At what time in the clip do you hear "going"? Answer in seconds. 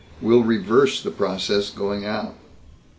1.69-2.05